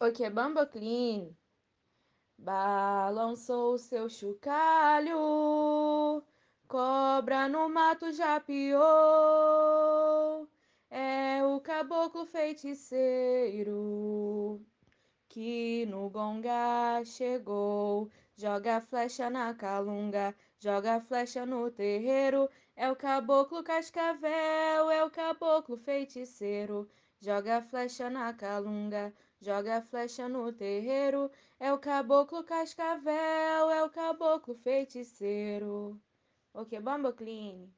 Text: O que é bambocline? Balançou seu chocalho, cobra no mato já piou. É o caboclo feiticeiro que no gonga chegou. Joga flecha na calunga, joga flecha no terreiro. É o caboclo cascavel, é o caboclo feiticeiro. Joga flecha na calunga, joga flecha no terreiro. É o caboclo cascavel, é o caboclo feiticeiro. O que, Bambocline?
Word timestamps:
O 0.00 0.12
que 0.12 0.24
é 0.24 0.30
bambocline? 0.30 1.36
Balançou 2.38 3.76
seu 3.78 4.08
chocalho, 4.08 5.16
cobra 6.68 7.48
no 7.48 7.68
mato 7.68 8.12
já 8.12 8.38
piou. 8.40 8.78
É 10.90 11.42
o 11.44 11.60
caboclo 11.60 12.24
feiticeiro 12.26 13.74
que 15.38 15.86
no 15.86 16.10
gonga 16.10 17.00
chegou. 17.04 18.10
Joga 18.36 18.80
flecha 18.80 19.30
na 19.30 19.54
calunga, 19.54 20.34
joga 20.58 21.00
flecha 21.00 21.46
no 21.46 21.70
terreiro. 21.70 22.50
É 22.74 22.90
o 22.90 22.96
caboclo 22.96 23.62
cascavel, 23.62 24.90
é 24.90 25.04
o 25.04 25.10
caboclo 25.10 25.76
feiticeiro. 25.76 26.88
Joga 27.20 27.62
flecha 27.62 28.10
na 28.10 28.32
calunga, 28.34 29.14
joga 29.40 29.80
flecha 29.80 30.28
no 30.28 30.52
terreiro. 30.52 31.30
É 31.60 31.72
o 31.72 31.78
caboclo 31.78 32.42
cascavel, 32.42 33.70
é 33.70 33.84
o 33.84 33.90
caboclo 33.90 34.56
feiticeiro. 34.56 36.00
O 36.52 36.64
que, 36.64 36.80
Bambocline? 36.80 37.72